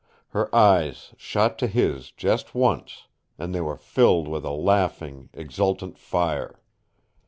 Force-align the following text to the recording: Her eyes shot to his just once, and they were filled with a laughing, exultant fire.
Her 0.29 0.49
eyes 0.55 1.13
shot 1.15 1.59
to 1.59 1.67
his 1.67 2.09
just 2.11 2.55
once, 2.55 3.03
and 3.37 3.53
they 3.53 3.61
were 3.61 3.77
filled 3.77 4.27
with 4.27 4.43
a 4.43 4.49
laughing, 4.49 5.29
exultant 5.33 5.99
fire. 5.99 6.59